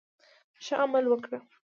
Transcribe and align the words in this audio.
ښه 0.63 0.75
عمل 0.83 1.05
وکړه. 1.09 1.39